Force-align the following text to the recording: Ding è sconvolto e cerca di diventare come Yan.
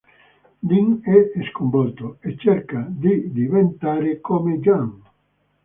Ding 0.63 1.03
è 1.07 1.29
sconvolto 1.51 2.17
e 2.21 2.35
cerca 2.35 2.83
di 2.89 3.31
diventare 3.31 4.19
come 4.19 4.53
Yan. 4.55 4.99